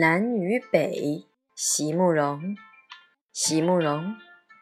[0.00, 1.26] 南与北，
[1.56, 2.56] 席慕容。
[3.32, 4.14] 席慕容，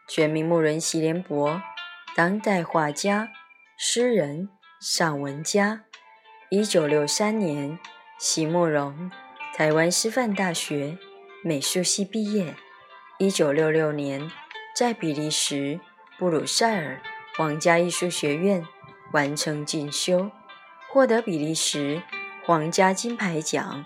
[0.09, 1.61] 全名慕人席联博，
[2.15, 3.29] 当代画家、
[3.77, 4.49] 诗人、
[4.81, 5.83] 散文家。
[6.49, 7.77] 一九六三年，
[8.17, 9.11] 席慕容
[9.53, 10.97] 台湾师范大学
[11.43, 12.55] 美术系毕业。
[13.19, 14.31] 一九六六年，
[14.75, 15.79] 在比利时
[16.17, 16.99] 布鲁塞尔
[17.35, 18.65] 皇家艺术学院
[19.13, 20.31] 完成进修，
[20.91, 22.01] 获得比利时
[22.43, 23.85] 皇家金牌奖。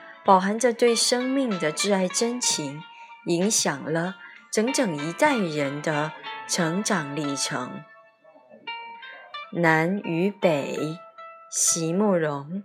[0.23, 2.83] 饱含着对生命的挚爱真情，
[3.25, 4.17] 影响了
[4.51, 6.11] 整整一代人的
[6.47, 7.83] 成长历程。
[9.53, 10.99] 南与北，
[11.49, 12.63] 席慕容。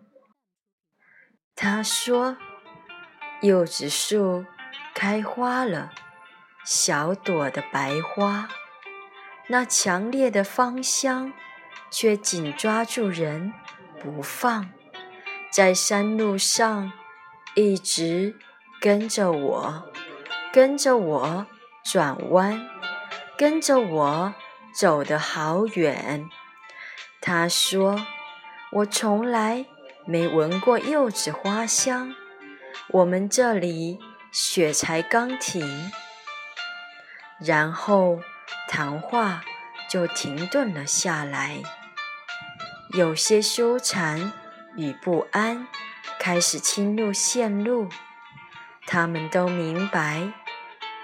[1.55, 2.37] 他说
[3.41, 4.45] ：“柚子树
[4.95, 5.93] 开花了，
[6.65, 8.49] 小朵的白花，
[9.49, 11.33] 那强烈的芳香
[11.91, 13.55] 却紧抓住人
[13.99, 14.69] 不放，
[15.51, 16.93] 在山路上。”
[17.57, 18.37] 一直
[18.83, 19.91] 跟着我，
[20.53, 21.47] 跟着我
[21.83, 22.69] 转弯，
[23.39, 24.35] 跟着我
[24.79, 26.29] 走得好远。
[27.23, 28.07] 他说
[28.73, 29.65] ：“我从来
[30.05, 32.15] 没闻过柚子花香。”
[32.93, 33.99] 我们这里
[34.31, 35.91] 雪才刚停，
[37.41, 38.21] 然后
[38.69, 39.43] 谈话
[39.89, 41.63] 就停顿了下来，
[42.91, 44.31] 有些羞惭
[44.77, 45.67] 与不安。
[46.19, 47.89] 开始侵入线路，
[48.87, 50.33] 他们都明白，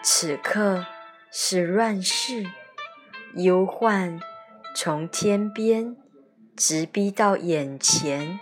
[0.02, 0.86] 此刻
[1.30, 2.46] 是乱世，
[3.34, 4.20] 忧患
[4.74, 5.96] 从天边
[6.56, 8.40] 直逼到眼前。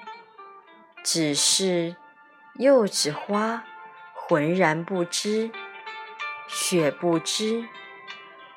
[1.03, 1.97] 只是
[2.57, 3.65] 柚子花
[4.15, 5.51] 浑然不知，
[6.47, 7.65] 雪不知，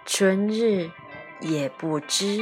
[0.05, 0.91] 春日
[1.39, 2.39] 也不知。